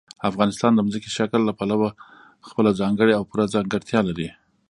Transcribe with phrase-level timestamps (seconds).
[0.29, 1.89] افغانستان د ځمکني شکل له پلوه
[2.47, 4.29] خپله ځانګړې او پوره ځانګړتیا لري.